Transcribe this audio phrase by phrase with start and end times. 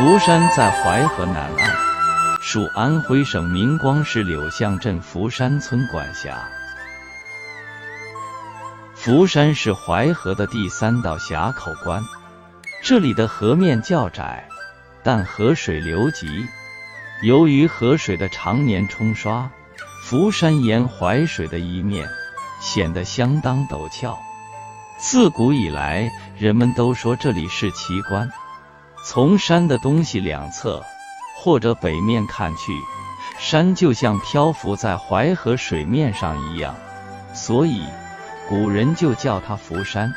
[0.00, 1.76] 福山在淮河南岸，
[2.40, 6.48] 属安徽省明光市柳巷镇福山村管辖。
[8.94, 12.02] 福山是淮河的第三道峡口关，
[12.82, 14.48] 这里的河面较窄，
[15.02, 16.46] 但河水流急。
[17.22, 19.50] 由于河水的常年冲刷，
[20.02, 22.08] 福山沿淮水的一面
[22.58, 24.18] 显得相当陡峭。
[24.98, 28.30] 自古以来，人们都说这里是奇观。
[29.02, 30.84] 从山的东西两侧
[31.36, 32.72] 或者北面看去，
[33.38, 36.76] 山就像漂浮在淮河水面上一样，
[37.34, 37.82] 所以
[38.48, 40.12] 古人就叫它浮山。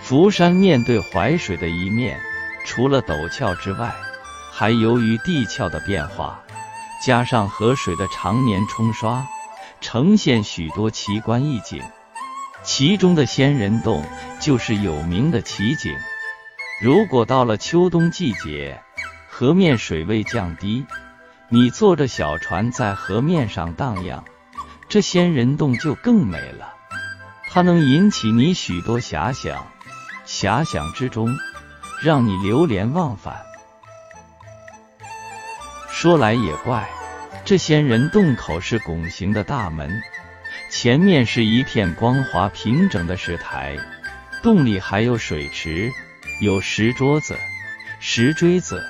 [0.00, 2.20] 浮山面对淮水的一面，
[2.66, 3.94] 除了陡峭之外，
[4.50, 6.42] 还由于地壳的变化，
[7.06, 9.24] 加上河水的常年冲刷，
[9.80, 11.80] 呈现许多奇观异景。
[12.64, 14.04] 其中的仙人洞
[14.40, 15.96] 就是有名的奇景。
[16.82, 18.82] 如果到了秋冬季节，
[19.28, 20.84] 河面水位降低，
[21.48, 24.24] 你坐着小船在河面上荡漾，
[24.88, 26.74] 这仙人洞就更美了。
[27.48, 29.64] 它能引起你许多遐想，
[30.26, 31.28] 遐想之中，
[32.02, 33.36] 让你流连忘返。
[35.88, 36.90] 说来也怪，
[37.44, 40.02] 这仙人洞口是拱形的大门，
[40.68, 43.78] 前面是一片光滑平整的石台，
[44.42, 45.92] 洞里还有水池。
[46.42, 47.38] 有石桌子、
[48.00, 48.82] 石锥子，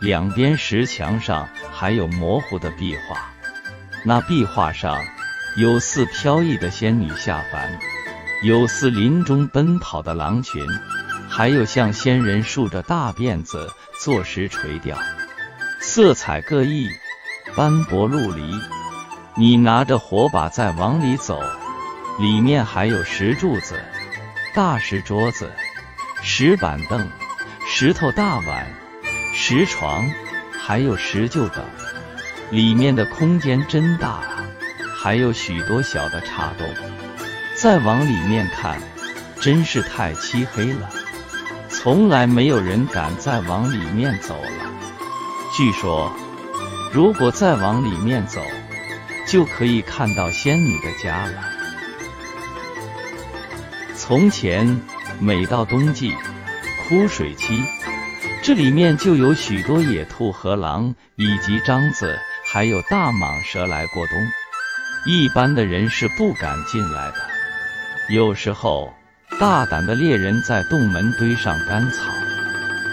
[0.00, 3.30] 两边石墙上还有模糊的壁画。
[4.02, 5.00] 那壁画上
[5.56, 7.78] 有似飘逸的仙女下凡，
[8.42, 10.66] 有似林中奔跑的狼群，
[11.28, 14.98] 还有像仙人竖着大辫子坐石垂钓，
[15.78, 16.90] 色彩各异，
[17.54, 18.60] 斑驳陆离。
[19.36, 21.40] 你拿着火把再往里走，
[22.18, 23.80] 里面还有石柱子、
[24.52, 25.48] 大石桌子。
[26.40, 27.10] 石板凳、
[27.66, 28.72] 石头大碗、
[29.34, 30.08] 石床，
[30.52, 31.64] 还有石臼等，
[32.52, 34.44] 里面的空间真大啊！
[34.96, 36.64] 还有许多小的岔洞。
[37.56, 38.80] 再往里面看，
[39.40, 40.88] 真是太漆黑了，
[41.68, 44.72] 从来没有人敢再往里面走了。
[45.56, 46.14] 据说，
[46.92, 48.40] 如果再往里面走，
[49.26, 51.44] 就可以看到仙女的家了。
[53.96, 54.80] 从前。
[55.20, 56.14] 每到冬季
[56.86, 57.60] 枯水期，
[58.40, 64.16] 这里面就有许多野兔和狼，以及獐子，还有大蟒蛇来过冬。
[65.06, 67.16] 一般的人是不敢进来的。
[68.14, 68.94] 有时候，
[69.40, 72.12] 大胆的猎人在洞门堆上干草，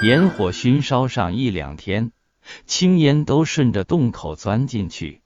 [0.01, 2.11] 点火熏烧上一两天，
[2.65, 5.21] 青烟都顺着洞口钻进去，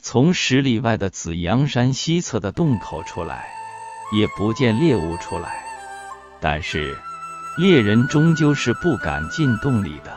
[0.00, 3.50] 从十里外的紫阳山西侧的洞口出来，
[4.16, 5.67] 也不见猎物出来。
[6.40, 6.96] 但是，
[7.56, 10.16] 猎人终究是不敢进洞里的。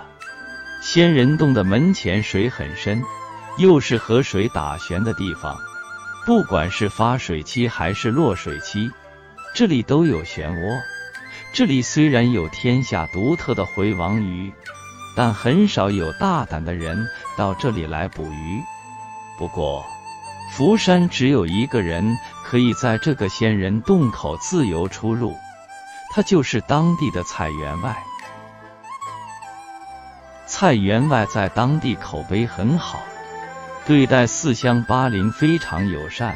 [0.81, 3.03] 仙人洞的门前水很深，
[3.57, 5.57] 又是河水打旋的地方。
[6.25, 8.91] 不管是发水期还是落水期，
[9.55, 10.79] 这里都有漩涡。
[11.53, 14.53] 这里虽然有天下独特的回王鱼，
[15.15, 18.61] 但很少有大胆的人到这里来捕鱼。
[19.39, 19.83] 不过，
[20.51, 25.35] 福山只有一个人可以在这个仙人洞口自由出入。
[26.13, 28.03] 他就是当地的蔡员外。
[30.45, 32.99] 蔡员外在当地口碑很好，
[33.85, 36.35] 对待四乡八邻非常友善，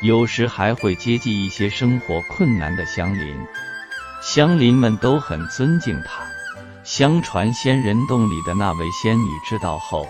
[0.00, 3.36] 有时还会接济一些生活困难的乡邻，
[4.22, 6.22] 乡邻们都很尊敬他。
[6.84, 10.08] 相传仙人洞里的那位仙女知道后，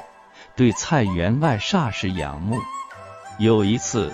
[0.55, 2.59] 对蔡员外煞是仰慕。
[3.39, 4.13] 有一次，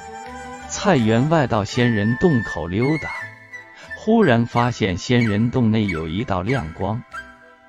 [0.68, 3.10] 蔡员外到仙人洞口溜达。
[4.06, 7.02] 忽然发现仙人洞内有一道亮光，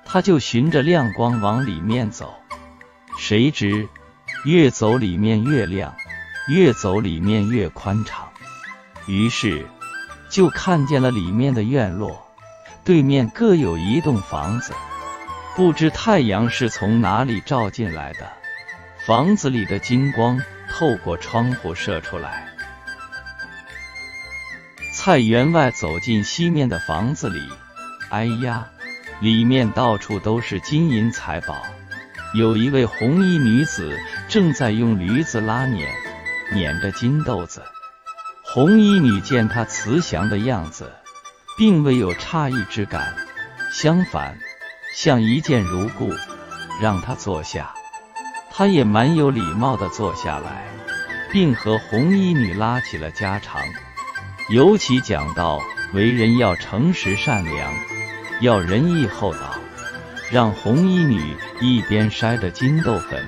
[0.04, 2.32] 他就循着亮光往里面走。
[3.18, 3.88] 谁知
[4.44, 5.92] 越走里面越亮，
[6.48, 8.28] 越走里面越宽敞。
[9.08, 9.66] 于是
[10.30, 12.24] 就看见了里面的院落，
[12.84, 14.72] 对面各有一栋房子。
[15.56, 18.30] 不知太阳是从哪里照进来的，
[19.04, 20.40] 房子里的金光
[20.70, 22.47] 透过窗户射出来。
[25.00, 27.40] 蔡员外走进西面的房子里，
[28.10, 28.66] 哎呀，
[29.20, 31.62] 里面到处都是金银财宝。
[32.34, 33.96] 有一位红衣女子
[34.28, 35.88] 正在用驴子拉碾，
[36.52, 37.62] 碾着金豆子。
[38.42, 40.90] 红衣女见他慈祥的样子，
[41.56, 43.14] 并未有诧异之感，
[43.72, 44.36] 相反，
[44.96, 46.12] 像一见如故，
[46.82, 47.72] 让他坐下。
[48.50, 50.64] 他也蛮有礼貌的坐下来，
[51.30, 53.62] 并和红衣女拉起了家常。
[54.50, 55.60] 尤其讲到
[55.92, 57.70] 为人要诚实善良，
[58.40, 59.54] 要仁义厚道，
[60.30, 63.26] 让红衣女一边筛着金豆粉，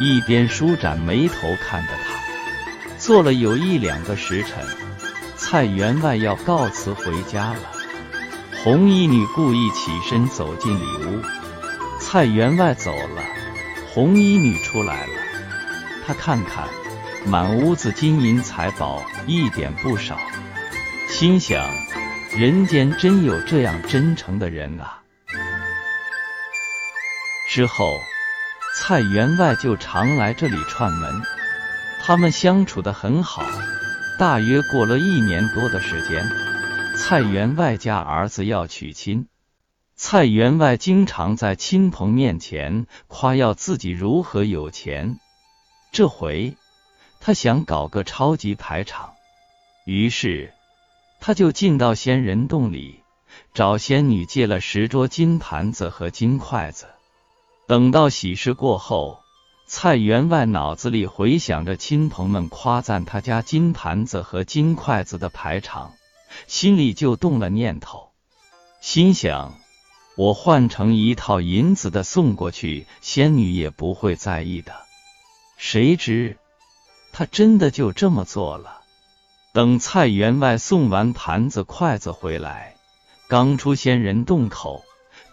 [0.00, 2.98] 一边舒展眉头看着他。
[2.98, 4.66] 做了有一两个时辰，
[5.36, 7.60] 蔡员外要告辞回家了。
[8.64, 11.22] 红衣女故意起身走进里屋，
[12.00, 13.22] 蔡员外走了，
[13.94, 15.12] 红衣女出来了。
[16.04, 16.66] 她看看
[17.26, 20.18] 满屋子金银财宝，一点不少，
[21.08, 21.68] 心想：
[22.36, 25.02] 人间真有这样真诚的人啊！
[27.48, 27.92] 之后，
[28.76, 31.22] 蔡员外就常来这里串门，
[32.02, 33.44] 他们相处的很好。
[34.18, 36.28] 大约过了一年多的时间。
[36.96, 39.28] 蔡员外家儿子要娶亲，
[39.94, 45.20] 蔡员外经常在亲朋面前夸耀自己如何有钱。
[45.92, 46.56] 这回
[47.20, 49.14] 他想搞个超级排场，
[49.84, 50.52] 于是
[51.20, 53.00] 他就进到仙人洞里
[53.54, 56.86] 找仙女借了十桌金盘子和金筷子。
[57.66, 59.20] 等到喜事过后，
[59.66, 65.92] 蔡员外脑子里回想着亲朋们夸赞他家金盘子和金筷子的排场。
[66.46, 68.10] 心里就动了念头，
[68.82, 69.58] 心想：
[70.14, 74.74] 我换成一套银子的送过去，仙女也不会在意的。
[75.56, 76.36] 谁知
[77.18, 78.82] 他真的就这么做了。
[79.52, 82.76] 等蔡员外送完盘子筷子回来，
[83.28, 84.84] 刚出仙人洞口，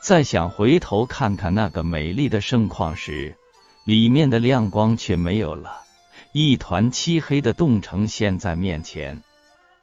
[0.01, 3.37] 再想回头看看那个美丽的盛况时，
[3.83, 5.83] 里面的亮光却没有了，
[6.31, 9.21] 一团漆黑的洞呈现在面前。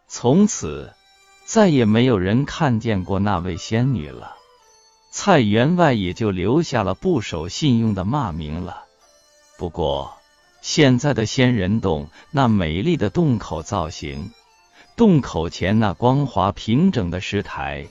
[0.08, 0.92] 从此。
[1.44, 4.36] 再也没有人看见过那位仙女了，
[5.10, 8.84] 蔡员外也就留下了不守信用的骂名了。
[9.58, 10.16] 不过，
[10.62, 14.30] 现在的仙人洞那美丽的洞口造型，
[14.96, 17.88] 洞口前那光滑平整的石台，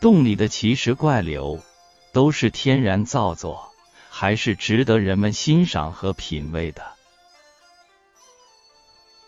[0.00, 1.60] 洞里的奇石怪流，
[2.12, 3.72] 都是天然造作，
[4.10, 6.82] 还是值得人们欣赏和品味的。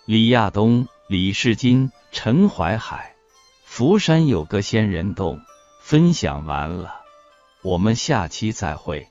[0.04, 3.14] 李亚东、李世金、陈怀海。
[3.64, 5.40] 福山有个仙人洞，
[5.80, 7.02] 分享完了，
[7.62, 9.08] 我们下期再会。